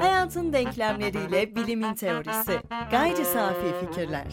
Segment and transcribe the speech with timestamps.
[0.00, 2.60] Hayatın denklemleriyle bilimin teorisi.
[2.90, 4.26] Gayri safi fikirler.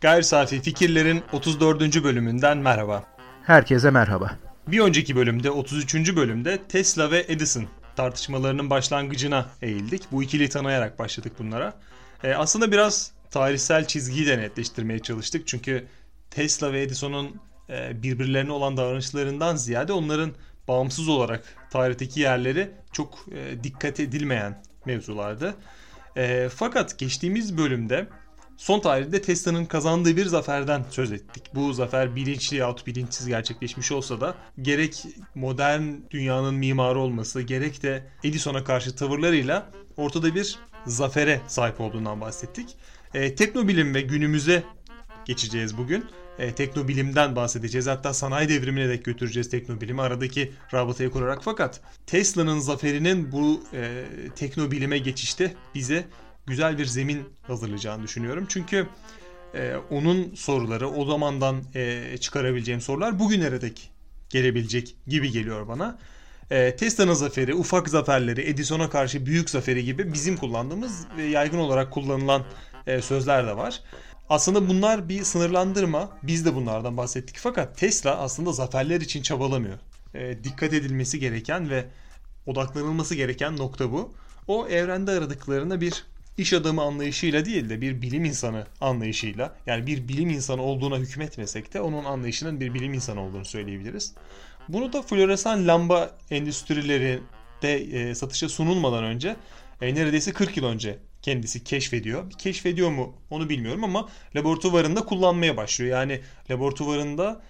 [0.00, 2.04] Gayri safi fikirlerin 34.
[2.04, 3.04] bölümünden merhaba.
[3.42, 4.30] Herkese merhaba.
[4.66, 6.16] Bir önceki bölümde 33.
[6.16, 7.64] bölümde Tesla ve Edison
[7.96, 10.02] tartışmalarının başlangıcına eğildik.
[10.12, 11.74] Bu ikili tanıyarak başladık bunlara.
[12.24, 15.46] Ee, aslında biraz tarihsel çizgiyi de netleştirmeye çalıştık.
[15.46, 15.86] Çünkü
[16.30, 20.32] Tesla ve Edison'un e, birbirlerine olan davranışlarından ziyade onların
[20.70, 25.54] bağımsız olarak tarihteki yerleri çok e, dikkat edilmeyen mevzulardı.
[26.16, 28.08] E, fakat geçtiğimiz bölümde
[28.56, 31.42] son tarihte Tesla'nın kazandığı bir zaferden söz ettik.
[31.54, 38.06] Bu zafer bilinçli yahut bilinçsiz gerçekleşmiş olsa da gerek modern dünyanın mimarı olması gerek de
[38.24, 42.76] Edison'a karşı tavırlarıyla ortada bir zafere sahip olduğundan bahsettik.
[43.14, 44.62] E, teknobilim ve günümüze
[45.26, 46.04] geçeceğiz bugün
[46.38, 47.86] e, teknobilimden bahsedeceğiz.
[47.86, 51.38] Hatta sanayi devrimine dek götüreceğiz teknobilimi aradaki rabıtayı kurarak.
[51.42, 54.04] Fakat Tesla'nın zaferinin bu e,
[54.36, 56.04] teknobilime geçişte bize
[56.46, 58.46] güzel bir zemin hazırlayacağını düşünüyorum.
[58.48, 58.86] Çünkü
[59.54, 63.90] e, onun soruları o zamandan e, çıkarabileceğim sorular bugünlere dek
[64.30, 65.98] gelebilecek gibi geliyor bana.
[66.50, 71.90] E, Tesla'nın zaferi, ufak zaferleri, Edison'a karşı büyük zaferi gibi bizim kullandığımız ve yaygın olarak
[71.90, 72.44] kullanılan
[72.86, 73.80] e, sözler de var.
[74.30, 76.18] Aslında bunlar bir sınırlandırma.
[76.22, 77.36] Biz de bunlardan bahsettik.
[77.38, 79.78] Fakat Tesla aslında zaferler için çabalamıyor.
[80.14, 81.84] E, dikkat edilmesi gereken ve
[82.46, 84.14] odaklanılması gereken nokta bu.
[84.48, 86.04] O evrende aradıklarında bir
[86.38, 91.74] iş adamı anlayışıyla değil de bir bilim insanı anlayışıyla yani bir bilim insanı olduğuna hükmetmesek
[91.74, 94.14] de onun anlayışının bir bilim insanı olduğunu söyleyebiliriz.
[94.68, 97.20] Bunu da floresan lamba endüstrileri
[97.62, 99.36] de e, satışa sunulmadan önce
[99.80, 102.30] e, neredeyse 40 yıl önce kendisi keşfediyor.
[102.30, 105.98] Keşfediyor mu onu bilmiyorum ama laboratuvarında kullanmaya başlıyor.
[105.98, 107.42] Yani laboratuvarında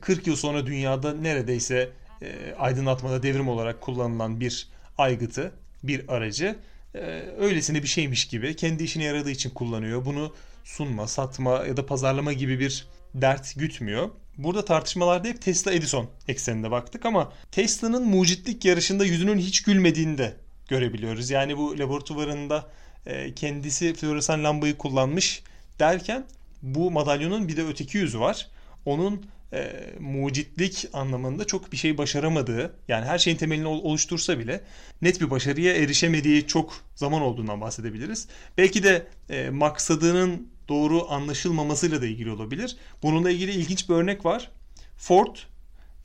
[0.00, 1.90] 40 e, yıl sonra dünyada neredeyse
[2.22, 6.56] e, aydınlatmada devrim olarak kullanılan bir aygıtı, bir aracı
[6.94, 6.98] e,
[7.38, 10.04] öylesine bir şeymiş gibi kendi işine yaradığı için kullanıyor.
[10.04, 14.10] Bunu sunma, satma ya da pazarlama gibi bir dert gütmüyor.
[14.38, 20.36] Burada tartışmalarda hep Tesla Edison ekseninde baktık ama Tesla'nın mucitlik yarışında yüzünün hiç gülmediğini de
[20.68, 21.30] görebiliyoruz.
[21.30, 22.70] Yani bu laboratuvarında
[23.06, 25.42] e, kendisi floresan lambayı kullanmış
[25.78, 26.24] derken
[26.62, 28.48] bu madalyonun bir de öteki yüzü var.
[28.84, 34.60] Onun e, mucitlik anlamında çok bir şey başaramadığı yani her şeyin temelini oluştursa bile
[35.02, 38.28] net bir başarıya erişemediği çok zaman olduğundan bahsedebiliriz.
[38.58, 42.76] Belki de e, maksadının doğru anlaşılmamasıyla da ilgili olabilir.
[43.02, 44.50] Bununla ilgili ilginç bir örnek var.
[44.96, 45.36] Ford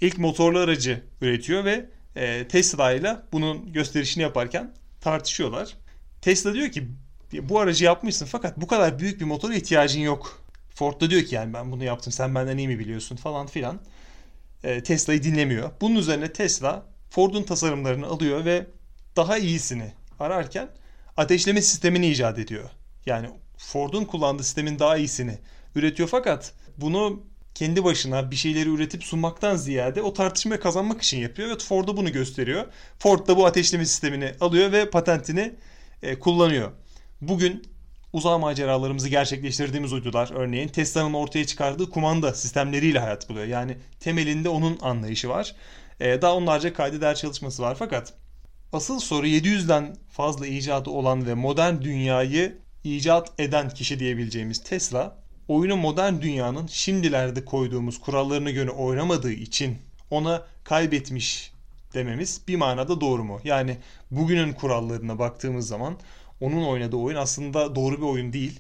[0.02, 1.86] ilk motorlu aracı üretiyor ve
[2.16, 5.78] e, Tesla ile bunun gösterişini yaparken tartışıyorlar.
[6.22, 6.88] Tesla diyor ki
[7.34, 10.44] bu aracı yapmışsın fakat bu kadar büyük bir motora ihtiyacın yok.
[10.76, 13.80] Ford da diyor ki yani ben bunu yaptım sen benden iyi mi biliyorsun falan filan.
[14.64, 15.72] E, Tesla'yı dinlemiyor.
[15.82, 18.68] Bunun üzerine Tesla Ford'un tasarımlarını alıyor ve
[19.16, 20.70] daha iyisini ararken
[21.18, 22.70] ateşleme sistemini icat ediyor.
[23.06, 25.38] Yani Ford'un kullandığı sistemin daha iyisini
[25.76, 27.24] üretiyor fakat bunu
[27.56, 32.12] kendi başına bir şeyleri üretip sunmaktan ziyade o tartışmayı kazanmak için yapıyor ve Ford'a bunu
[32.12, 32.66] gösteriyor.
[33.00, 35.56] Ford da bu ateşleme sistemini alıyor ve patentini
[36.04, 36.72] e, kullanıyor.
[37.22, 37.64] Bugün
[38.14, 43.46] uzay maceralarımızı gerçekleştirdiğimiz uydular örneğin Tesla'nın ortaya çıkardığı kumanda sistemleriyle hayat buluyor.
[43.46, 45.56] Yani temelinde onun anlayışı var.
[46.00, 48.14] E, daha onlarca kaydı değer çalışması var fakat
[48.74, 55.21] asıl soru 700'den fazla icadı olan ve modern dünyayı icat eden kişi diyebileceğimiz Tesla
[55.52, 59.78] oyunu modern dünyanın şimdilerde koyduğumuz kurallarına göre oynamadığı için
[60.10, 61.52] ona kaybetmiş
[61.94, 63.40] dememiz bir manada doğru mu?
[63.44, 63.78] Yani
[64.12, 65.98] bugünün kurallarına baktığımız zaman
[66.42, 68.60] onun oynadığı oyun aslında doğru bir oyun değil.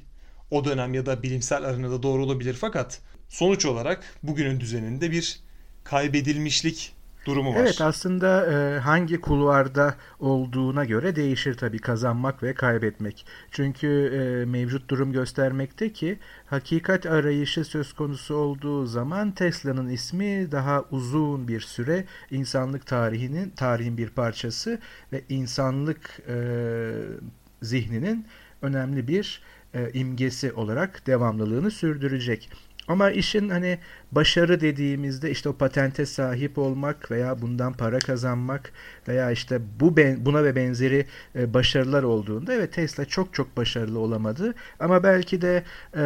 [0.52, 5.40] O dönem ya da bilimsel arenada doğru olabilir fakat sonuç olarak bugünün düzeninde bir
[5.84, 6.94] kaybedilmişlik
[7.25, 7.59] durumu var.
[7.59, 13.25] Evet aslında e, hangi kulvarda olduğuna göre değişir tabii kazanmak ve kaybetmek.
[13.51, 20.83] Çünkü e, mevcut durum göstermekte ki hakikat arayışı söz konusu olduğu zaman Tesla'nın ismi daha
[20.91, 24.79] uzun bir süre insanlık tarihinin tarihin bir parçası
[25.13, 26.35] ve insanlık e,
[27.61, 28.25] zihninin
[28.61, 29.41] önemli bir
[29.73, 32.49] e, imgesi olarak devamlılığını sürdürecek.
[32.87, 33.79] Ama işin hani
[34.11, 38.72] başarı dediğimizde işte o patente sahip olmak veya bundan para kazanmak
[39.07, 41.05] veya işte bu ben, buna ve benzeri
[41.35, 44.55] e, başarılar olduğunda evet Tesla çok çok başarılı olamadı.
[44.79, 45.63] Ama belki de
[45.95, 46.01] e,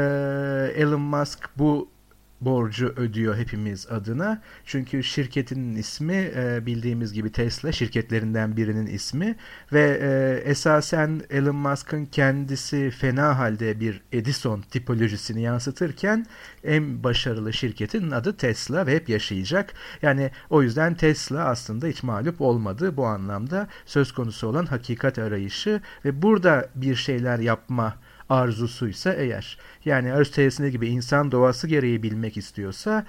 [0.81, 1.94] Elon Musk bu
[2.41, 4.41] borcu ödüyor hepimiz adına.
[4.65, 9.35] Çünkü şirketinin ismi e, bildiğimiz gibi Tesla şirketlerinden birinin ismi
[9.73, 16.25] ve e, esasen Elon Musk'ın kendisi fena halde bir Edison tipolojisini yansıtırken
[16.63, 19.73] en başarılı şirketin adı Tesla ve hep yaşayacak.
[20.01, 25.81] Yani o yüzden Tesla aslında hiç mağlup olmadı bu anlamda söz konusu olan hakikat arayışı
[26.05, 27.95] ve burada bir şeyler yapma
[28.29, 33.05] arzusuysa eğer yani Aristoteles'in gibi insan doğası gereği bilmek istiyorsa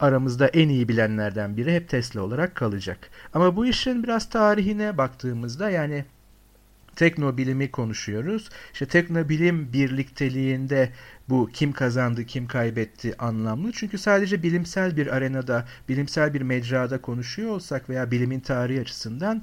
[0.00, 3.10] aramızda en iyi bilenlerden biri hep Tesla olarak kalacak.
[3.34, 6.04] Ama bu işin biraz tarihine baktığımızda yani
[6.96, 8.48] teknobilimi konuşuyoruz.
[8.72, 10.90] İşte teknobilim birlikteliğinde
[11.28, 13.72] bu kim kazandı, kim kaybetti anlamlı.
[13.72, 19.42] Çünkü sadece bilimsel bir arenada, bilimsel bir mecrada konuşuyor olsak veya bilimin tarihi açısından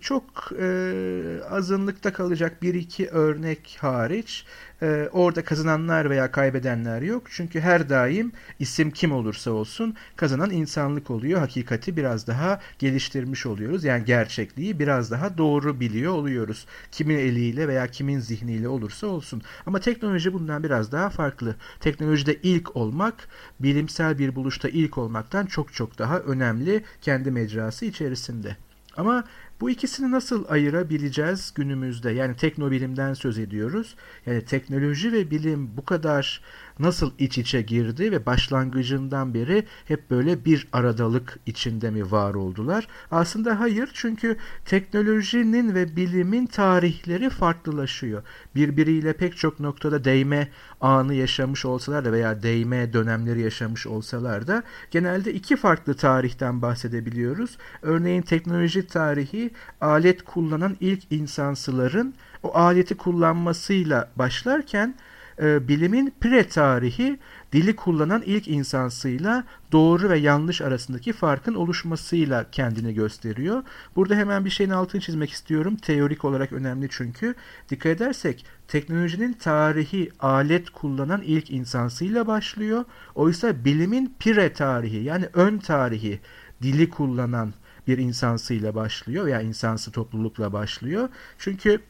[0.00, 4.44] çok e, azınlıkta kalacak bir iki örnek hariç
[4.82, 7.26] e, orada kazananlar veya kaybedenler yok.
[7.30, 11.40] Çünkü her daim isim kim olursa olsun kazanan insanlık oluyor.
[11.40, 13.84] Hakikati biraz daha geliştirmiş oluyoruz.
[13.84, 16.66] Yani gerçekliği biraz daha doğru biliyor oluyoruz.
[16.92, 19.42] Kimin eliyle veya kimin zihniyle olursa olsun.
[19.66, 21.56] Ama teknoloji bundan biraz daha farklı.
[21.80, 23.28] Teknolojide ilk olmak
[23.60, 28.56] bilimsel bir buluşta ilk olmaktan çok çok daha önemli kendi mecrası içerisinde.
[28.96, 29.24] Ama
[29.60, 32.10] bu ikisini nasıl ayırabileceğiz günümüzde?
[32.10, 33.96] Yani teknobilimden söz ediyoruz.
[34.26, 36.40] Yani teknoloji ve bilim bu kadar
[36.78, 42.88] nasıl iç içe girdi ve başlangıcından beri hep böyle bir aradalık içinde mi var oldular?
[43.10, 48.22] Aslında hayır çünkü teknolojinin ve bilimin tarihleri farklılaşıyor.
[48.54, 50.48] Birbiriyle pek çok noktada değme
[50.80, 57.58] anı yaşamış olsalar da veya değme dönemleri yaşamış olsalar da genelde iki farklı tarihten bahsedebiliyoruz.
[57.82, 59.50] Örneğin teknoloji tarihi
[59.80, 64.94] alet kullanan ilk insansıların o aleti kullanmasıyla başlarken
[65.42, 67.18] e, bilimin pre tarihi
[67.52, 73.62] dili kullanan ilk insansıyla doğru ve yanlış arasındaki farkın oluşmasıyla kendini gösteriyor.
[73.96, 75.76] Burada hemen bir şeyin altını çizmek istiyorum.
[75.76, 77.34] Teorik olarak önemli çünkü.
[77.70, 82.84] Dikkat edersek teknolojinin tarihi alet kullanan ilk insansıyla başlıyor.
[83.14, 86.20] Oysa bilimin pre tarihi yani ön tarihi
[86.62, 87.54] dili kullanan
[87.86, 91.08] bir insansıyla başlıyor veya insansı toplulukla başlıyor.
[91.38, 91.80] Çünkü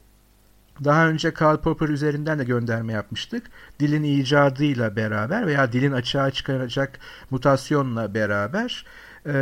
[0.85, 3.47] daha önce Karl Popper üzerinden de gönderme yapmıştık.
[3.81, 6.99] Dilin icadıyla beraber veya dilin açığa çıkaracak
[7.31, 8.85] mutasyonla beraber
[9.27, 9.33] e,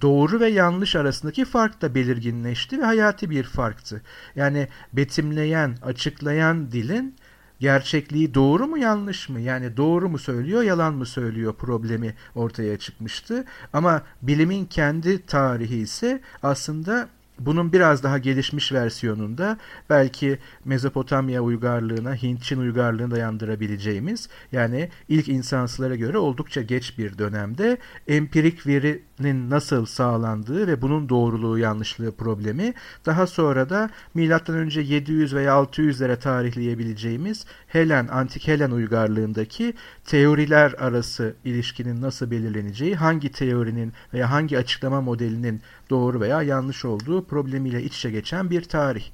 [0.00, 4.02] doğru ve yanlış arasındaki fark da belirginleşti ve hayati bir farktı.
[4.36, 7.16] Yani betimleyen, açıklayan dilin
[7.60, 13.44] gerçekliği doğru mu yanlış mı yani doğru mu söylüyor yalan mı söylüyor problemi ortaya çıkmıştı.
[13.72, 19.58] Ama bilimin kendi tarihi ise aslında bunun biraz daha gelişmiş versiyonunda
[19.90, 27.78] belki Mezopotamya uygarlığına, Hint-Çin uygarlığına dayandırabileceğimiz yani ilk insansılara göre oldukça geç bir dönemde
[28.08, 32.74] empirik verinin nasıl sağlandığı ve bunun doğruluğu yanlışlığı problemi
[33.06, 34.80] daha sonra da M.Ö.
[34.80, 39.74] 700 veya 600'lere tarihleyebileceğimiz Helen, Antik Helen uygarlığındaki
[40.04, 47.24] teoriler arası ilişkinin nasıl belirleneceği, hangi teorinin veya hangi açıklama modelinin doğru veya yanlış olduğu
[47.24, 49.04] problemiyle iç içe geçen bir tarih.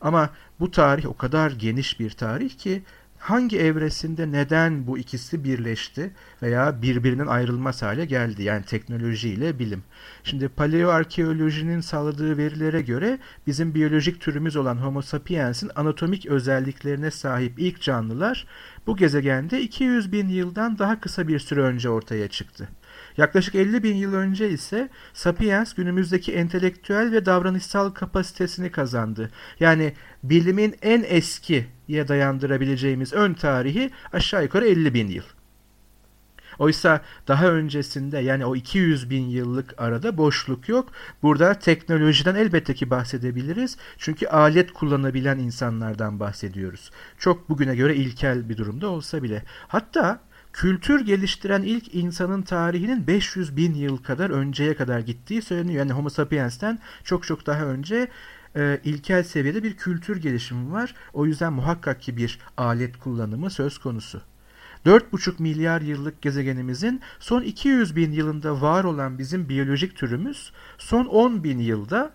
[0.00, 0.30] Ama
[0.60, 2.82] bu tarih o kadar geniş bir tarih ki
[3.20, 6.10] hangi evresinde neden bu ikisi birleşti
[6.42, 9.82] veya birbirinden ayrılmaz hale geldi yani teknoloji ile bilim.
[10.24, 17.82] Şimdi paleoarkeolojinin sağladığı verilere göre bizim biyolojik türümüz olan Homo sapiens'in anatomik özelliklerine sahip ilk
[17.82, 18.46] canlılar
[18.86, 22.68] bu gezegende 200 bin yıldan daha kısa bir süre önce ortaya çıktı.
[23.20, 29.30] Yaklaşık 50 bin yıl önce ise Sapiens günümüzdeki entelektüel ve davranışsal kapasitesini kazandı.
[29.60, 29.92] Yani
[30.22, 35.22] bilimin en eskiye dayandırabileceğimiz ön tarihi aşağı yukarı 50 bin yıl.
[36.58, 40.88] Oysa daha öncesinde yani o 200 bin yıllık arada boşluk yok.
[41.22, 43.76] Burada teknolojiden elbette ki bahsedebiliriz.
[43.98, 46.90] Çünkü alet kullanabilen insanlardan bahsediyoruz.
[47.18, 49.42] Çok bugüne göre ilkel bir durumda olsa bile.
[49.68, 50.20] Hatta
[50.52, 55.78] kültür geliştiren ilk insanın tarihinin 500 bin yıl kadar önceye kadar gittiği söyleniyor.
[55.78, 58.08] Yani Homo sapiens'ten çok çok daha önce
[58.56, 60.94] e, ilkel seviyede bir kültür gelişimi var.
[61.12, 64.22] O yüzden muhakkak ki bir alet kullanımı söz konusu.
[64.86, 71.44] 4,5 milyar yıllık gezegenimizin son 200 bin yılında var olan bizim biyolojik türümüz son 10
[71.44, 72.12] bin yılda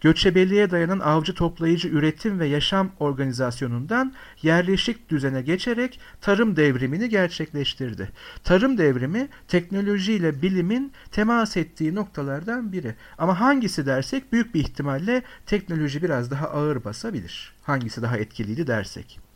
[0.00, 8.10] göçebeliğe dayanan avcı toplayıcı üretim ve yaşam organizasyonundan yerleşik düzene geçerek tarım devrimini gerçekleştirdi.
[8.44, 12.94] Tarım devrimi teknolojiyle bilimin temas ettiği noktalardan biri.
[13.18, 17.52] Ama hangisi dersek büyük bir ihtimalle teknoloji biraz daha ağır basabilir.
[17.62, 19.27] Hangisi daha etkiliydi dersek.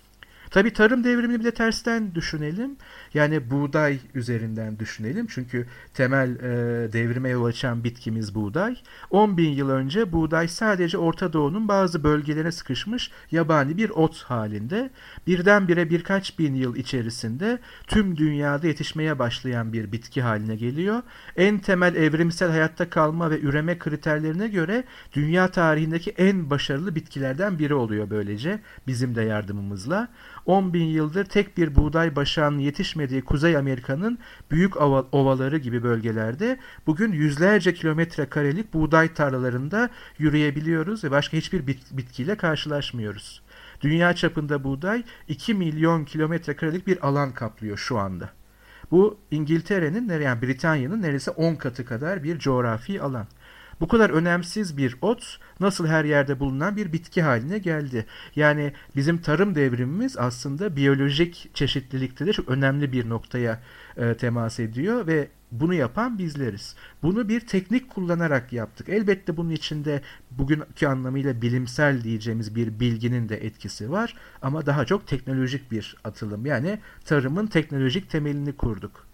[0.52, 2.76] Tabi tarım devrimini bir de tersten düşünelim.
[3.14, 5.26] Yani buğday üzerinden düşünelim.
[5.26, 8.76] Çünkü temel e, devrime yol açan bitkimiz buğday.
[9.10, 14.90] 10 bin yıl önce buğday sadece Orta Doğu'nun bazı bölgelerine sıkışmış yabani bir ot halinde.
[15.26, 21.02] Birdenbire birkaç bin yıl içerisinde tüm dünyada yetişmeye başlayan bir bitki haline geliyor.
[21.36, 27.74] En temel evrimsel hayatta kalma ve üreme kriterlerine göre dünya tarihindeki en başarılı bitkilerden biri
[27.74, 30.08] oluyor böylece bizim de yardımımızla.
[30.46, 34.18] 10 bin yıldır tek bir buğday başağının yetişmediği Kuzey Amerika'nın
[34.50, 34.76] büyük
[35.12, 39.88] ovaları gibi bölgelerde bugün yüzlerce kilometre karelik buğday tarlalarında
[40.18, 43.42] yürüyebiliyoruz ve başka hiçbir bitkiyle karşılaşmıyoruz.
[43.82, 48.30] Dünya çapında buğday 2 milyon kilometre karelik bir alan kaplıyor şu anda.
[48.90, 53.26] Bu İngiltere'nin yani Britanya'nın neredeyse 10 katı kadar bir coğrafi alan.
[53.80, 58.06] Bu kadar önemsiz bir ot nasıl her yerde bulunan bir bitki haline geldi.
[58.36, 63.60] Yani bizim tarım devrimimiz aslında biyolojik çeşitlilikte de çok önemli bir noktaya
[63.96, 66.76] e, temas ediyor ve bunu yapan bizleriz.
[67.02, 68.88] Bunu bir teknik kullanarak yaptık.
[68.88, 75.06] Elbette bunun içinde bugünkü anlamıyla bilimsel diyeceğimiz bir bilginin de etkisi var ama daha çok
[75.06, 76.46] teknolojik bir atılım.
[76.46, 79.11] Yani tarımın teknolojik temelini kurduk.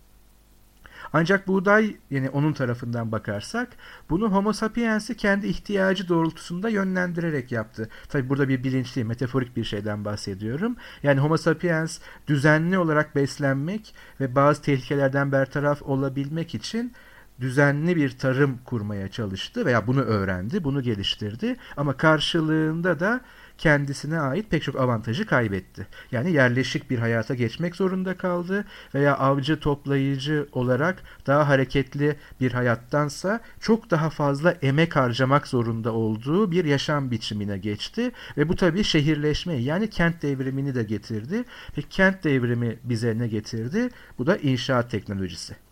[1.12, 3.68] Ancak buğday yani onun tarafından bakarsak
[4.10, 7.88] bunu Homo sapiens'i kendi ihtiyacı doğrultusunda yönlendirerek yaptı.
[8.08, 10.76] Tabi burada bir bilinçli, metaforik bir şeyden bahsediyorum.
[11.02, 16.92] Yani Homo sapiens düzenli olarak beslenmek ve bazı tehlikelerden bertaraf olabilmek için
[17.40, 23.20] düzenli bir tarım kurmaya çalıştı veya bunu öğrendi, bunu geliştirdi ama karşılığında da
[23.58, 25.86] kendisine ait pek çok avantajı kaybetti.
[26.12, 33.40] Yani yerleşik bir hayata geçmek zorunda kaldı veya avcı toplayıcı olarak daha hareketli bir hayattansa
[33.60, 39.64] çok daha fazla emek harcamak zorunda olduğu bir yaşam biçimine geçti ve bu tabii şehirleşmeyi
[39.64, 41.44] yani kent devrimini de getirdi.
[41.74, 43.88] Peki kent devrimi bize ne getirdi?
[44.18, 45.67] Bu da inşaat teknolojisi.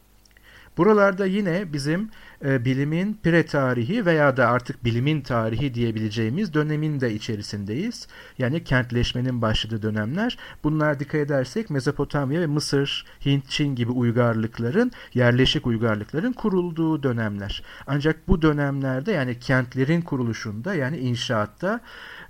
[0.76, 2.11] Buralarda yine bizim
[2.45, 8.09] e, bilimin pre tarihi veya da artık bilimin tarihi diyebileceğimiz dönemin de içerisindeyiz.
[8.38, 10.38] Yani kentleşmenin başladığı dönemler.
[10.64, 17.62] Bunlar dikkat edersek Mezopotamya ve Mısır, Hint, Çin gibi uygarlıkların, yerleşik uygarlıkların kurulduğu dönemler.
[17.87, 21.80] Ancak bu dönemlerde yani kentlerin kuruluşunda yani inşaatta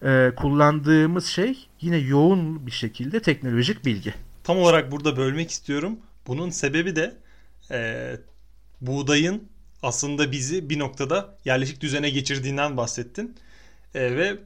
[0.03, 4.15] e, kullandığımız şey yine yoğun bir şekilde teknolojik bilgi.
[4.45, 5.99] Tam olarak burada bölmek istiyorum.
[6.27, 7.17] Bunun sebebi de
[7.71, 8.13] e,
[8.81, 9.49] buğdayın
[9.83, 13.37] aslında bizi bir noktada yerleşik düzene geçirdiğinden bahsettin.
[13.95, 14.39] E, ve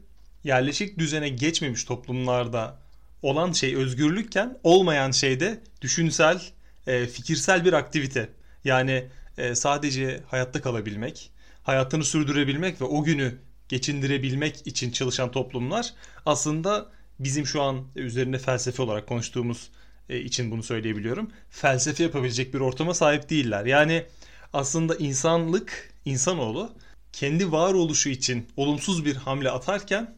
[0.45, 2.79] yerleşik düzene geçmemiş toplumlarda
[3.23, 6.43] olan şey özgürlükken olmayan şey de düşünsel,
[6.87, 8.29] e, fikirsel bir aktivite.
[8.65, 9.07] Yani
[9.39, 11.31] e, sadece hayatta kalabilmek,
[11.63, 15.95] hayatını sürdürebilmek ve o günü geçindirebilmek için çalışan toplumlar
[16.27, 16.87] aslında
[17.21, 19.71] bizim şu an üzerinde felsefe olarak konuştuğumuz
[20.09, 21.31] e, için bunu söyleyebiliyorum.
[21.51, 23.67] Felsefe yapabilecek bir ortama sahip değiller.
[23.67, 24.05] Yani
[24.53, 26.73] aslında insanlık, insanoğlu
[27.13, 30.17] kendi varoluşu için olumsuz bir hamle atarken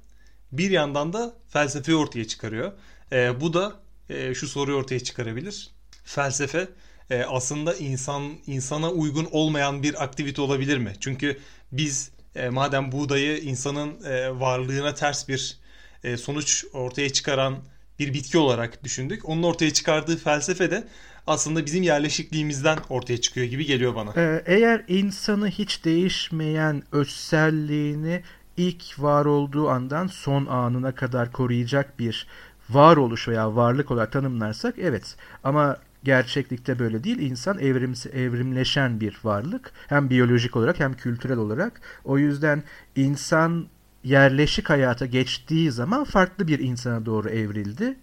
[0.53, 2.73] bir yandan da felsefeyi ortaya çıkarıyor.
[3.13, 5.71] E, bu da e, şu soruyu ortaya çıkarabilir.
[6.05, 6.69] Felsefe
[7.11, 10.93] e, aslında insan insana uygun olmayan bir aktivite olabilir mi?
[11.01, 11.39] Çünkü
[11.73, 15.59] biz e, madem buğdayı insanın e, varlığına ters bir
[16.05, 17.59] e, sonuç ortaya çıkaran
[17.99, 19.29] bir bitki olarak düşündük.
[19.29, 20.89] Onun ortaya çıkardığı felsefe de
[21.27, 24.13] aslında bizim yerleşikliğimizden ortaya çıkıyor gibi geliyor bana.
[24.17, 28.23] Ee, eğer insanı hiç değişmeyen özselliğini
[28.57, 32.27] ilk var olduğu andan son anına kadar koruyacak bir
[32.71, 37.19] varoluş veya varlık olarak tanımlarsak evet ama gerçeklikte böyle değil.
[37.19, 39.73] İnsan evrimsi, evrimleşen bir varlık.
[39.89, 41.81] Hem biyolojik olarak hem kültürel olarak.
[42.05, 42.63] O yüzden
[42.97, 43.67] insan
[44.05, 47.97] yerleşik hayata geçtiği zaman farklı bir insana doğru evrildi.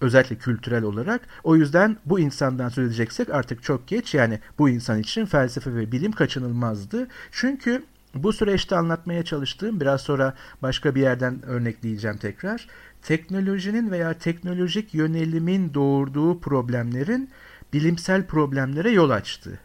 [0.00, 1.20] Özellikle kültürel olarak.
[1.44, 4.14] O yüzden bu insandan söz edeceksek artık çok geç.
[4.14, 7.08] Yani bu insan için felsefe ve bilim kaçınılmazdı.
[7.32, 7.82] Çünkü
[8.14, 12.68] bu süreçte anlatmaya çalıştığım biraz sonra başka bir yerden örnekleyeceğim tekrar.
[13.02, 17.30] Teknolojinin veya teknolojik yönelimin doğurduğu problemlerin
[17.72, 19.58] bilimsel problemlere yol açtı.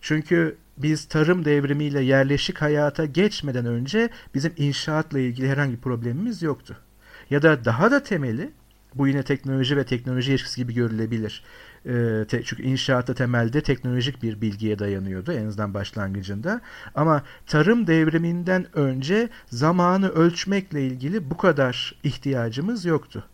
[0.00, 6.76] Çünkü biz tarım devrimiyle yerleşik hayata geçmeden önce bizim inşaatla ilgili herhangi bir problemimiz yoktu.
[7.30, 8.50] Ya da daha da temeli
[8.94, 11.44] bu yine teknoloji ve teknoloji ilişkisi gibi görülebilir.
[11.86, 16.60] E, te, çünkü inşaatta temelde teknolojik bir bilgiye dayanıyordu en azından başlangıcında.
[16.94, 23.24] Ama tarım devriminden önce zamanı ölçmekle ilgili bu kadar ihtiyacımız yoktu.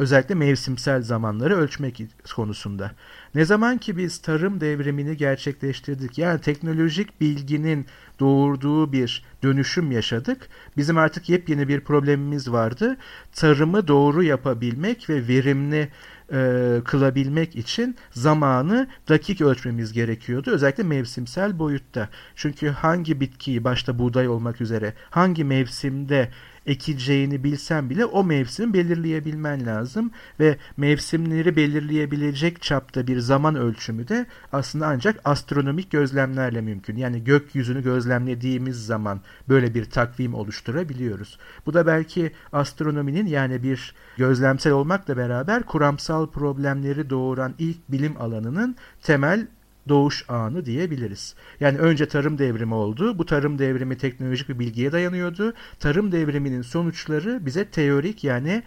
[0.00, 2.02] Özellikle mevsimsel zamanları ölçmek
[2.36, 2.90] konusunda.
[3.34, 7.86] Ne zaman ki biz tarım devrimini gerçekleştirdik, yani teknolojik bilginin
[8.20, 10.48] doğurduğu bir dönüşüm yaşadık.
[10.76, 12.96] Bizim artık yepyeni bir problemimiz vardı.
[13.32, 15.88] Tarımı doğru yapabilmek ve verimli
[16.32, 20.50] e, kılabilmek için zamanı dakik ölçmemiz gerekiyordu.
[20.50, 22.08] Özellikle mevsimsel boyutta.
[22.36, 26.30] Çünkü hangi bitkiyi başta buğday olmak üzere hangi mevsimde
[26.70, 30.10] ekeceğini bilsen bile o mevsimi belirleyebilmen lazım
[30.40, 36.96] ve mevsimleri belirleyebilecek çapta bir zaman ölçümü de aslında ancak astronomik gözlemlerle mümkün.
[36.96, 41.38] Yani gökyüzünü gözlemlediğimiz zaman böyle bir takvim oluşturabiliyoruz.
[41.66, 48.76] Bu da belki astronominin yani bir gözlemsel olmakla beraber kuramsal problemleri doğuran ilk bilim alanının
[49.02, 49.46] temel
[49.88, 51.34] doğuş anı diyebiliriz.
[51.60, 53.18] Yani önce tarım devrimi oldu.
[53.18, 55.54] Bu tarım devrimi teknolojik bir bilgiye dayanıyordu.
[55.78, 58.62] Tarım devriminin sonuçları bize teorik yani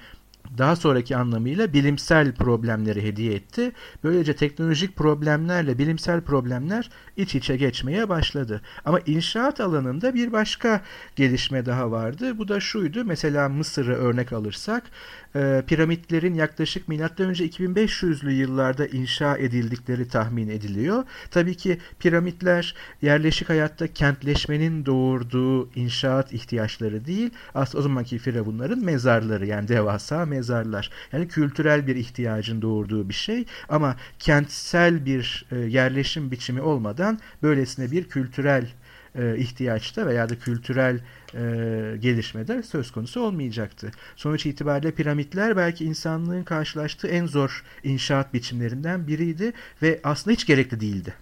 [0.57, 3.71] daha sonraki anlamıyla bilimsel problemleri hediye etti.
[4.03, 8.61] Böylece teknolojik problemlerle bilimsel problemler iç içe geçmeye başladı.
[8.85, 10.81] Ama inşaat alanında bir başka
[11.15, 12.37] gelişme daha vardı.
[12.37, 13.05] Bu da şuydu.
[13.05, 14.83] Mesela Mısır'ı örnek alırsak
[15.35, 17.03] e, piramitlerin yaklaşık M.Ö.
[17.03, 21.03] 2500'lü yıllarda inşa edildikleri tahmin ediliyor.
[21.31, 29.45] Tabii ki piramitler yerleşik hayatta kentleşmenin doğurduğu inşaat ihtiyaçları değil, aslında o zamanki firavunların mezarları
[29.45, 30.89] yani devasa mezarlar.
[31.11, 37.02] Yani kültürel bir ihtiyacın doğurduğu bir şey ama kentsel bir e, yerleşim biçimi olmadan
[37.43, 38.67] böylesine bir kültürel
[39.15, 40.99] e, ihtiyaçta veya da kültürel
[41.33, 41.41] e,
[41.99, 43.91] gelişmede söz konusu olmayacaktı.
[44.15, 50.79] Sonuç itibariyle piramitler belki insanlığın karşılaştığı en zor inşaat biçimlerinden biriydi ve aslında hiç gerekli
[50.79, 51.13] değildi.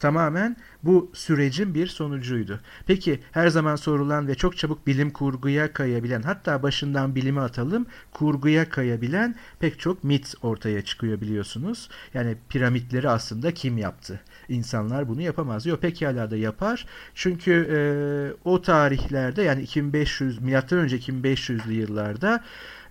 [0.00, 2.60] Tamamen bu sürecin bir sonucuydu.
[2.86, 8.68] Peki her zaman sorulan ve çok çabuk bilim kurguya kayabilen hatta başından bilimi atalım kurguya
[8.68, 11.88] kayabilen pek çok mit ortaya çıkıyor biliyorsunuz.
[12.14, 14.20] Yani piramitleri aslında kim yaptı?
[14.48, 15.66] İnsanlar bunu yapamaz.
[15.66, 16.86] Yok pekala da yapar.
[17.14, 17.78] Çünkü e,
[18.48, 22.42] o tarihlerde yani 2500 milattan önce 2500'lü yıllarda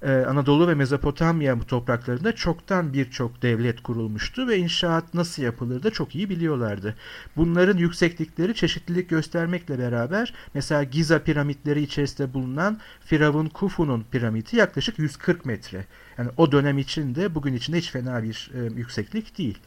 [0.05, 6.15] ee, Anadolu ve Mezopotamya topraklarında çoktan birçok devlet kurulmuştu ve inşaat nasıl yapılır da çok
[6.15, 6.95] iyi biliyorlardı.
[7.35, 15.45] Bunların yükseklikleri çeşitlilik göstermekle beraber mesela Giza piramitleri içerisinde bulunan Firavun Kufu'nun piramidi yaklaşık 140
[15.45, 15.85] metre.
[16.17, 19.57] Yani o dönem içinde bugün içinde hiç fena bir e, yükseklik değil.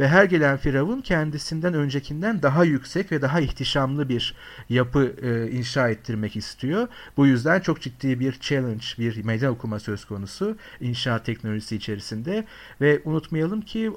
[0.00, 4.34] Ve her gelen firavun kendisinden öncekinden daha yüksek ve daha ihtişamlı bir
[4.68, 6.88] yapı e, inşa ettirmek istiyor.
[7.16, 12.44] Bu yüzden çok ciddi bir challenge, bir meydan okuma söz konusu inşaat teknolojisi içerisinde.
[12.80, 13.92] Ve unutmayalım ki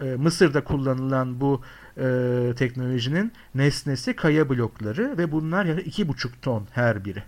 [0.00, 1.62] e, Mısır'da kullanılan bu
[1.96, 7.22] e, teknolojinin nesnesi kaya blokları ve bunlar iki buçuk ton her biri.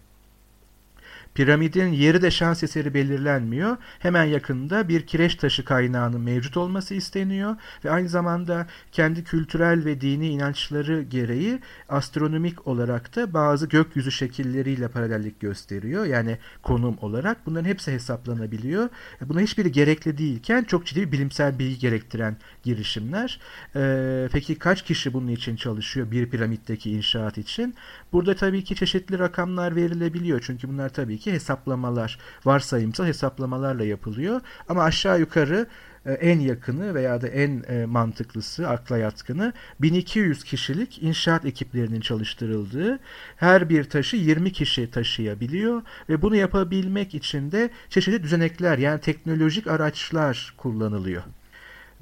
[1.34, 3.76] Piramidin yeri de şans eseri belirlenmiyor.
[3.98, 10.00] Hemen yakında bir kireç taşı kaynağının mevcut olması isteniyor ve aynı zamanda kendi kültürel ve
[10.00, 16.04] dini inançları gereği astronomik olarak da bazı gökyüzü şekilleriyle paralellik gösteriyor.
[16.04, 18.88] Yani konum olarak bunların hepsi hesaplanabiliyor.
[19.20, 23.40] Buna hiçbiri gerekli değilken çok ciddi bir bilimsel bilgi gerektiren girişimler.
[23.76, 27.74] Ee, peki kaç kişi bunun için çalışıyor bir piramitteki inşaat için?
[28.12, 30.42] Burada tabii ki çeşitli rakamlar verilebiliyor.
[30.46, 34.40] Çünkü bunlar tabii ki hesaplamalar, varsayımsal hesaplamalarla yapılıyor.
[34.68, 35.66] Ama aşağı yukarı
[36.06, 42.98] e, en yakını veya da en e, mantıklısı, akla yatkını 1200 kişilik inşaat ekiplerinin çalıştırıldığı,
[43.36, 49.66] her bir taşı 20 kişi taşıyabiliyor ve bunu yapabilmek için de çeşitli düzenekler yani teknolojik
[49.66, 51.22] araçlar kullanılıyor.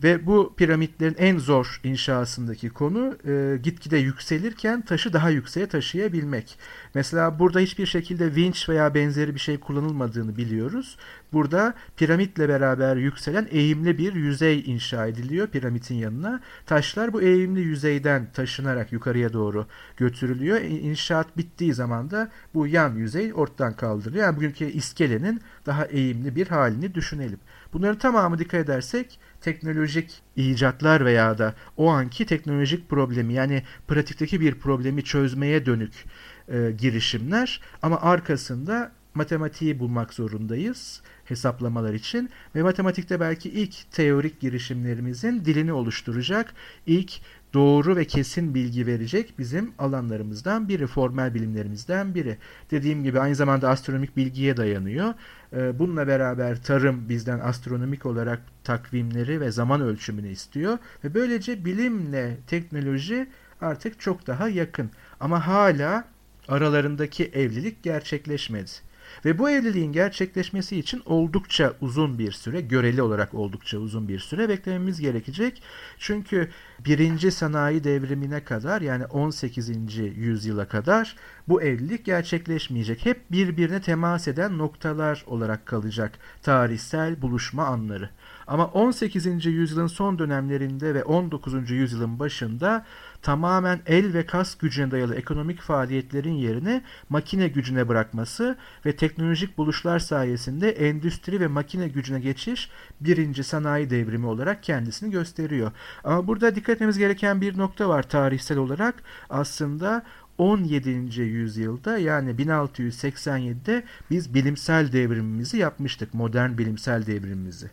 [0.02, 6.58] Ve bu piramitlerin en zor inşasındaki konu e, gitgide yükselirken taşı daha yükseğe taşıyabilmek.
[6.94, 10.96] Mesela burada hiçbir şekilde vinç veya benzeri bir şey kullanılmadığını biliyoruz.
[11.32, 16.40] Burada piramitle beraber yükselen eğimli bir yüzey inşa ediliyor piramitin yanına.
[16.66, 20.60] Taşlar bu eğimli yüzeyden taşınarak yukarıya doğru götürülüyor.
[20.60, 24.24] İnşaat bittiği zaman da bu yan yüzey ortadan kaldırılıyor.
[24.24, 27.38] Yani bugünkü iskelenin daha eğimli bir halini düşünelim.
[27.72, 34.54] Bunların tamamı dikkat edersek teknolojik icatlar veya da o anki teknolojik problemi yani pratikteki bir
[34.54, 36.04] problemi çözmeye dönük
[36.48, 37.60] e, girişimler.
[37.82, 46.54] Ama arkasında matematiği bulmak zorundayız hesaplamalar için ve matematikte belki ilk teorik girişimlerimizin dilini oluşturacak
[46.86, 47.12] ilk
[47.54, 52.38] doğru ve kesin bilgi verecek bizim alanlarımızdan biri, formel bilimlerimizden biri.
[52.70, 55.14] Dediğim gibi aynı zamanda astronomik bilgiye dayanıyor.
[55.52, 62.36] Ee, bununla beraber tarım bizden astronomik olarak takvimleri ve zaman ölçümünü istiyor ve böylece bilimle
[62.46, 63.28] teknoloji
[63.60, 64.90] artık çok daha yakın.
[65.20, 66.04] Ama hala
[66.48, 68.89] aralarındaki evlilik gerçekleşmedi.
[69.24, 74.48] Ve bu evliliğin gerçekleşmesi için oldukça uzun bir süre, göreli olarak oldukça uzun bir süre
[74.48, 75.62] beklememiz gerekecek.
[75.98, 76.48] Çünkü
[76.84, 79.96] birinci sanayi devrimine kadar yani 18.
[80.16, 81.16] yüzyıla kadar
[81.48, 83.06] bu evlilik gerçekleşmeyecek.
[83.06, 88.10] Hep birbirine temas eden noktalar olarak kalacak tarihsel buluşma anları.
[88.46, 89.46] Ama 18.
[89.46, 91.70] yüzyılın son dönemlerinde ve 19.
[91.70, 92.86] yüzyılın başında
[93.22, 98.56] tamamen el ve kas gücüne dayalı ekonomik faaliyetlerin yerine makine gücüne bırakması
[98.86, 105.72] ve teknolojik buluşlar sayesinde endüstri ve makine gücüne geçiş birinci sanayi devrimi olarak kendisini gösteriyor.
[106.04, 108.94] Ama burada dikkat etmemiz gereken bir nokta var tarihsel olarak.
[109.30, 110.02] Aslında
[110.38, 111.20] 17.
[111.20, 116.14] yüzyılda yani 1687'de biz bilimsel devrimimizi yapmıştık.
[116.14, 117.70] Modern bilimsel devrimimizi.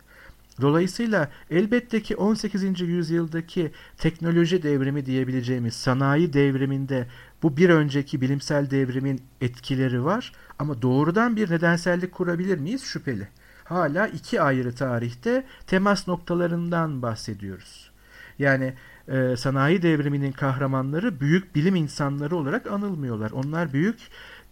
[0.60, 2.80] Dolayısıyla elbette ki 18.
[2.80, 7.06] yüzyıldaki teknoloji devrimi diyebileceğimiz sanayi devriminde
[7.42, 12.82] bu bir önceki bilimsel devrimin etkileri var ama doğrudan bir nedensellik kurabilir miyiz?
[12.82, 13.28] Şüpheli.
[13.64, 17.90] Hala iki ayrı tarihte temas noktalarından bahsediyoruz.
[18.38, 18.74] Yani
[19.08, 23.30] e, sanayi devriminin kahramanları büyük bilim insanları olarak anılmıyorlar.
[23.30, 23.98] Onlar büyük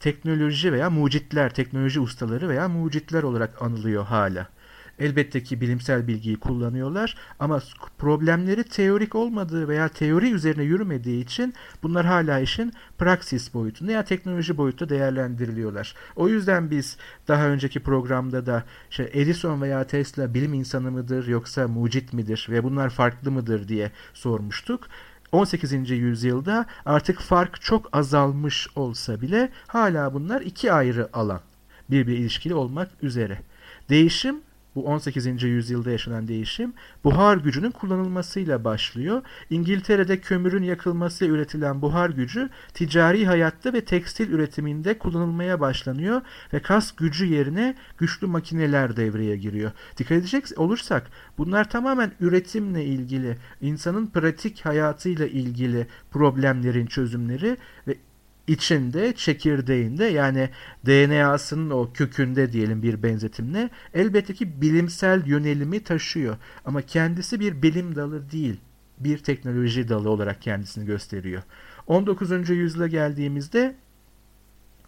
[0.00, 4.48] teknoloji veya mucitler, teknoloji ustaları veya mucitler olarak anılıyor hala.
[4.98, 7.62] Elbette ki bilimsel bilgiyi kullanıyorlar ama
[7.98, 14.56] problemleri teorik olmadığı veya teori üzerine yürümediği için bunlar hala işin praksis boyutunda ya teknoloji
[14.56, 15.94] boyutta değerlendiriliyorlar.
[16.16, 16.96] O yüzden biz
[17.28, 22.64] daha önceki programda da işte Edison veya Tesla bilim insanı mıdır yoksa mucit midir ve
[22.64, 24.88] bunlar farklı mıdır diye sormuştuk.
[25.32, 25.90] 18.
[25.90, 31.40] yüzyılda artık fark çok azalmış olsa bile hala bunlar iki ayrı alan
[31.90, 33.38] birbiri ilişkili olmak üzere.
[33.88, 34.45] Değişim
[34.76, 35.42] bu 18.
[35.42, 36.72] yüzyılda yaşanan değişim
[37.04, 39.22] buhar gücünün kullanılmasıyla başlıyor.
[39.50, 46.20] İngiltere'de kömürün yakılmasıyla üretilen buhar gücü ticari hayatta ve tekstil üretiminde kullanılmaya başlanıyor
[46.52, 49.70] ve kas gücü yerine güçlü makineler devreye giriyor.
[49.96, 57.56] Dikkat edecek olursak bunlar tamamen üretimle ilgili, insanın pratik hayatıyla ilgili problemlerin çözümleri
[57.88, 57.96] ve
[58.46, 60.50] içinde, çekirdeğinde yani
[60.86, 66.36] DNA'sının o kökünde diyelim bir benzetimle elbette ki bilimsel yönelimi taşıyor.
[66.64, 68.60] Ama kendisi bir bilim dalı değil,
[68.98, 71.42] bir teknoloji dalı olarak kendisini gösteriyor.
[71.86, 72.50] 19.
[72.50, 73.74] yüzyıla geldiğimizde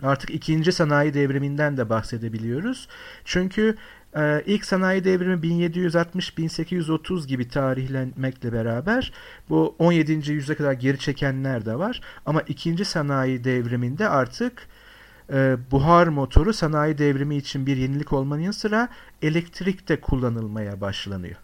[0.02, 2.88] artık ikinci sanayi devriminden de bahsedebiliyoruz.
[3.24, 3.76] Çünkü
[4.18, 9.12] ee, ilk sanayi devrimi 1760-1830 gibi tarihlenmekle beraber
[9.48, 10.12] bu 17.
[10.12, 12.00] yüzyıla kadar geri çekenler de var.
[12.26, 14.68] Ama ikinci sanayi devriminde artık
[15.33, 18.88] e, buhar motoru sanayi devrimi için bir yenilik olmanın yanı sıra
[19.22, 21.37] elektrik de kullanılmaya başlanıyor.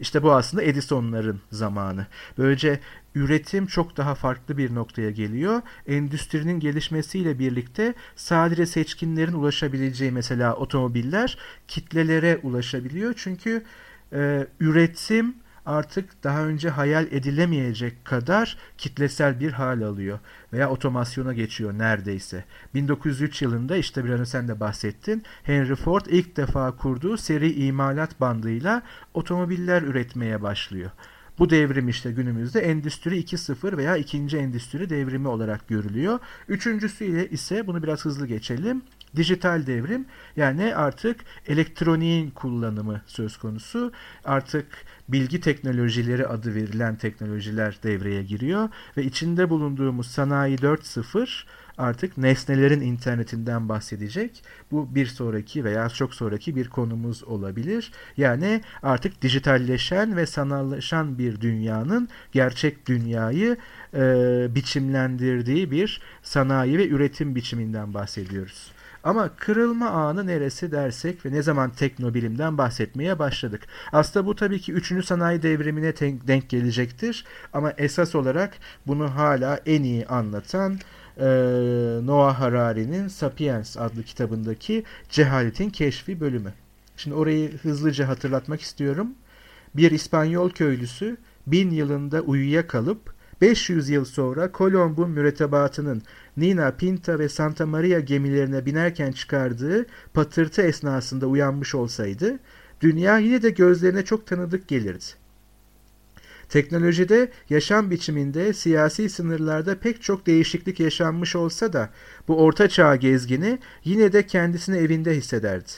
[0.00, 2.06] İşte bu aslında Edison'ların zamanı.
[2.38, 2.80] Böylece
[3.14, 5.62] üretim çok daha farklı bir noktaya geliyor.
[5.86, 13.14] Endüstrinin gelişmesiyle birlikte sadece seçkinlerin ulaşabileceği mesela otomobiller kitlelere ulaşabiliyor.
[13.16, 13.64] Çünkü
[14.12, 15.34] e, üretim
[15.68, 20.18] artık daha önce hayal edilemeyecek kadar kitlesel bir hal alıyor
[20.52, 22.44] veya otomasyona geçiyor neredeyse.
[22.74, 25.22] 1903 yılında işte bir an sen de bahsettin.
[25.42, 28.82] Henry Ford ilk defa kurduğu seri imalat bandıyla
[29.14, 30.90] otomobiller üretmeye başlıyor.
[31.38, 36.18] Bu devrim işte günümüzde Endüstri 2.0 veya ikinci endüstri devrimi olarak görülüyor.
[36.48, 38.82] Üçüncüsü ile ise bunu biraz hızlı geçelim.
[39.16, 43.92] Dijital devrim yani artık elektroniğin kullanımı söz konusu.
[44.24, 44.66] Artık
[45.08, 51.44] bilgi teknolojileri adı verilen teknolojiler devreye giriyor ve içinde bulunduğumuz sanayi 4.0
[51.78, 54.42] artık nesnelerin internetinden bahsedecek.
[54.70, 57.92] Bu bir sonraki veya çok sonraki bir konumuz olabilir.
[58.16, 63.56] Yani artık dijitalleşen ve sanallaşan bir dünyanın gerçek dünyayı
[63.94, 64.00] e,
[64.54, 68.77] biçimlendirdiği bir sanayi ve üretim biçiminden bahsediyoruz.
[69.04, 73.62] Ama kırılma anı neresi dersek ve ne zaman teknobilimden bahsetmeye başladık.
[73.92, 75.06] Aslında bu tabii ki 3.
[75.06, 77.24] sanayi devrimine denk gelecektir.
[77.52, 78.54] Ama esas olarak
[78.86, 80.78] bunu hala en iyi anlatan
[81.18, 81.26] e,
[82.04, 86.52] Noah Harari'nin Sapiens adlı kitabındaki Cehaletin Keşfi bölümü.
[86.96, 89.08] Şimdi orayı hızlıca hatırlatmak istiyorum.
[89.76, 96.02] Bir İspanyol köylüsü bin yılında uyuya kalıp 500 yıl sonra Kolomb'un mürettebatının
[96.36, 102.38] Nina, Pinta ve Santa Maria gemilerine binerken çıkardığı patırtı esnasında uyanmış olsaydı,
[102.80, 105.04] dünya yine de gözlerine çok tanıdık gelirdi.
[106.48, 111.90] Teknolojide, yaşam biçiminde, siyasi sınırlarda pek çok değişiklik yaşanmış olsa da
[112.28, 115.70] bu orta çağ gezgini yine de kendisini evinde hissederdi.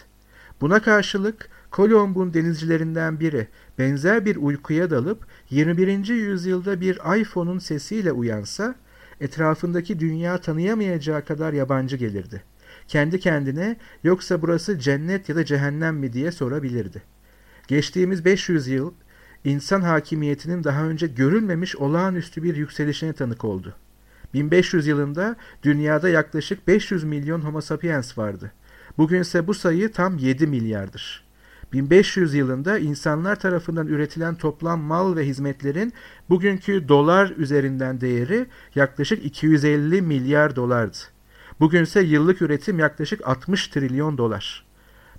[0.61, 6.09] Buna karşılık Kolomb'un denizcilerinden biri benzer bir uykuya dalıp 21.
[6.09, 8.75] yüzyılda bir iPhone'un sesiyle uyansa
[9.21, 12.43] etrafındaki dünya tanıyamayacağı kadar yabancı gelirdi.
[12.89, 17.03] kendi kendine yoksa burası cennet ya da cehennem mi diye sorabilirdi.
[17.69, 18.93] Geçtiğimiz 500 yıl
[19.45, 23.75] insan hakimiyetinin daha önce görülmemiş olağanüstü bir yükselişine tanık oldu.
[24.35, 28.53] 1500 yılında dünyada yaklaşık 500 milyon homo sapiens vardı.
[28.99, 31.30] Bugünse bu sayı tam 7 milyardır.
[31.73, 35.93] 1500 yılında insanlar tarafından üretilen toplam mal ve hizmetlerin
[36.29, 40.97] bugünkü dolar üzerinden değeri yaklaşık 250 milyar dolardı.
[41.61, 44.71] Bugünse yıllık üretim yaklaşık 60 trilyon dolar.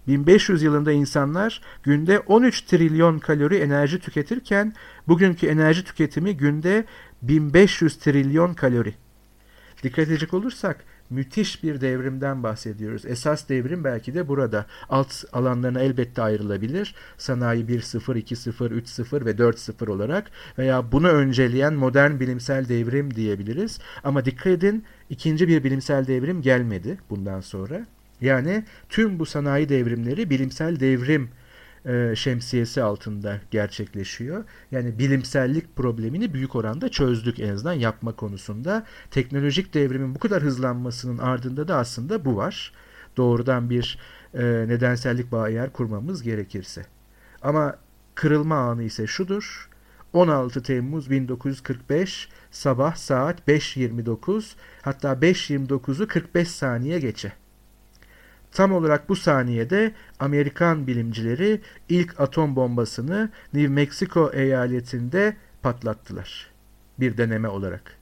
[0.08, 4.74] 1500 yılında insanlar günde 13 trilyon kalori enerji tüketirken
[5.08, 6.86] bugünkü enerji tüketimi günde
[7.22, 8.94] 1500 trilyon kalori.
[9.84, 13.06] Dikkat edecek olursak müthiş bir devrimden bahsediyoruz.
[13.06, 14.66] Esas devrim belki de burada.
[14.90, 16.96] Alt alanlarına elbette ayrılabilir.
[17.18, 23.80] Sanayi 1.0, 2.0, 3.0 ve 4.0 olarak veya bunu önceleyen modern bilimsel devrim diyebiliriz.
[24.04, 27.86] Ama dikkat edin ikinci bir bilimsel devrim gelmedi bundan sonra.
[28.22, 31.30] Yani tüm bu sanayi devrimleri bilimsel devrim
[31.86, 34.44] e, şemsiyesi altında gerçekleşiyor.
[34.72, 38.86] Yani bilimsellik problemini büyük oranda çözdük en azından yapma konusunda.
[39.12, 42.74] Teknolojik devrimin bu kadar hızlanmasının ardında da aslında bu var.
[43.18, 44.00] Doğrudan bir
[44.34, 46.86] e, nedensellik bağı eğer kurmamız gerekirse.
[47.42, 47.76] Ama
[48.16, 49.70] kırılma anı ise şudur.
[50.14, 57.41] 16 Temmuz 1945 sabah saat 5.29 hatta 5.29'u 45 saniye geçe.
[58.52, 66.52] Tam olarak bu saniyede Amerikan bilimcileri ilk atom bombasını New Mexico eyaletinde patlattılar.
[67.00, 67.98] Bir deneme olarak.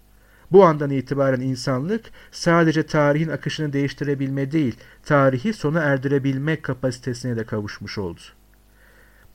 [0.52, 7.98] Bu andan itibaren insanlık sadece tarihin akışını değiştirebilme değil, tarihi sona erdirebilme kapasitesine de kavuşmuş
[7.98, 8.22] oldu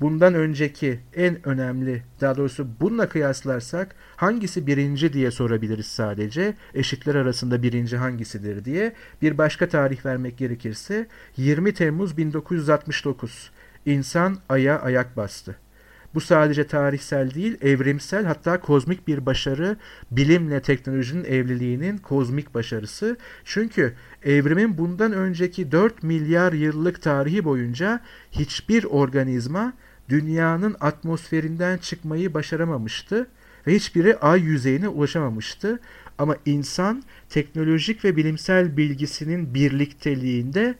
[0.00, 6.54] bundan önceki en önemli, daha doğrusu bununla kıyaslarsak hangisi birinci diye sorabiliriz sadece.
[6.74, 8.92] Eşitler arasında birinci hangisidir diye.
[9.22, 13.50] Bir başka tarih vermek gerekirse 20 Temmuz 1969
[13.86, 15.63] insan aya ayak bastı.
[16.14, 19.76] Bu sadece tarihsel değil, evrimsel hatta kozmik bir başarı,
[20.10, 23.16] bilimle teknolojinin evliliğinin kozmik başarısı.
[23.44, 28.00] Çünkü evrimin bundan önceki 4 milyar yıllık tarihi boyunca
[28.32, 29.72] hiçbir organizma
[30.08, 33.26] dünyanın atmosferinden çıkmayı başaramamıştı
[33.66, 35.80] ve hiçbiri ay yüzeyine ulaşamamıştı.
[36.18, 40.74] Ama insan teknolojik ve bilimsel bilgisinin birlikteliğinde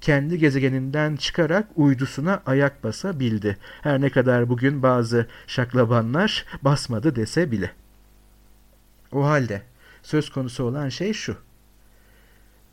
[0.00, 3.56] kendi gezegeninden çıkarak uydusuna ayak basabildi.
[3.82, 7.70] Her ne kadar bugün bazı şaklabanlar basmadı dese bile.
[9.12, 9.62] O halde
[10.02, 11.36] söz konusu olan şey şu.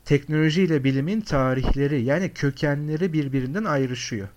[0.04, 4.28] Teknoloji ile bilimin tarihleri yani kökenleri birbirinden ayrışıyor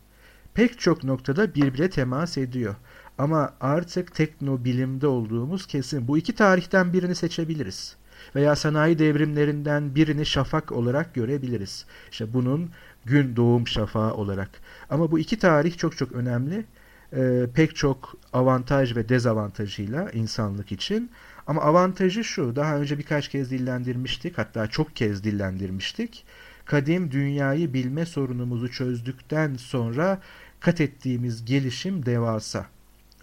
[0.53, 2.75] pek çok noktada birbirine temas ediyor.
[3.17, 6.07] Ama artık tekno bilimde olduğumuz kesin.
[6.07, 7.95] Bu iki tarihten birini seçebiliriz.
[8.35, 11.85] Veya sanayi devrimlerinden birini şafak olarak görebiliriz.
[12.11, 12.69] İşte bunun
[13.05, 14.49] gün doğum şafağı olarak.
[14.89, 16.65] Ama bu iki tarih çok çok önemli.
[17.13, 21.11] Ee, pek çok avantaj ve dezavantajıyla insanlık için.
[21.47, 26.25] Ama avantajı şu, daha önce birkaç kez dillendirmiştik, hatta çok kez dillendirmiştik
[26.71, 30.21] kadim dünyayı bilme sorunumuzu çözdükten sonra
[30.59, 32.65] kat ettiğimiz gelişim devasa.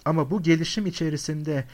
[0.04, 1.64] Ama bu gelişim içerisinde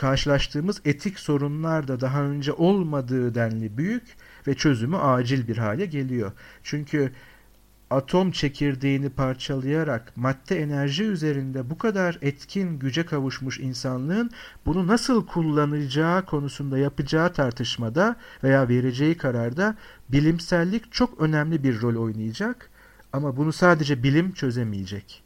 [0.00, 6.32] karşılaştığımız etik sorunlar da daha önce olmadığı denli büyük ve çözümü acil bir hale geliyor.
[6.62, 7.12] Çünkü
[7.90, 14.30] atom çekirdeğini parçalayarak madde enerji üzerinde bu kadar etkin güce kavuşmuş insanlığın
[14.66, 19.76] bunu nasıl kullanacağı konusunda yapacağı tartışmada veya vereceği kararda
[20.08, 22.70] bilimsellik çok önemli bir rol oynayacak
[23.12, 25.22] ama bunu sadece bilim çözemeyecek.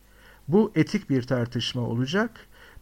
[0.48, 2.30] Bu etik bir tartışma olacak.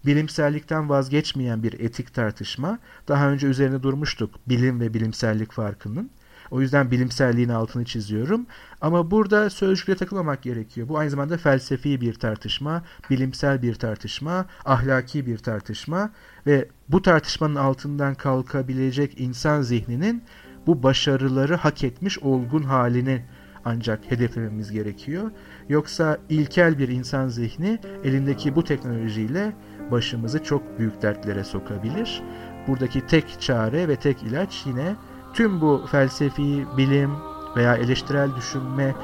[0.06, 2.78] Bilimsellikten vazgeçmeyen bir etik tartışma.
[3.08, 6.10] Daha önce üzerine durmuştuk bilim ve bilimsellik farkının.
[6.50, 8.46] O yüzden bilimselliğin altını çiziyorum.
[8.80, 10.88] Ama burada sözcüklere takılmamak gerekiyor.
[10.88, 16.10] Bu aynı zamanda felsefi bir tartışma, bilimsel bir tartışma, ahlaki bir tartışma
[16.46, 20.24] ve bu tartışmanın altından kalkabilecek insan zihninin
[20.66, 23.24] bu başarıları hak etmiş olgun halini
[23.64, 25.30] ancak hedeflememiz gerekiyor.
[25.68, 29.52] Yoksa ilkel bir insan zihni elindeki bu teknolojiyle
[29.90, 32.22] başımızı çok büyük dertlere sokabilir.
[32.68, 34.94] Buradaki tek çare ve tek ilaç yine
[35.34, 37.10] tüm bu felsefi, bilim
[37.56, 38.94] veya eleştirel düşünme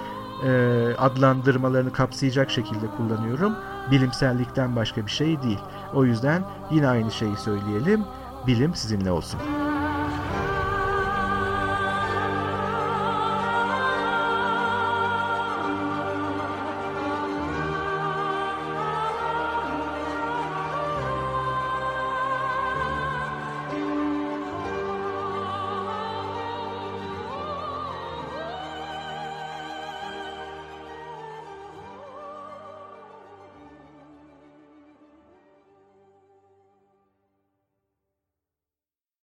[0.44, 0.50] e,
[0.98, 3.56] adlandırmalarını kapsayacak şekilde kullanıyorum.
[3.90, 5.60] Bilimsellikten başka bir şey değil.
[5.94, 8.04] O yüzden yine aynı şeyi söyleyelim.
[8.46, 9.40] Bilim sizinle olsun.